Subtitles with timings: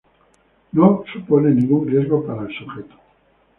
[0.71, 2.95] No supone ningún riesgo para el sujeto.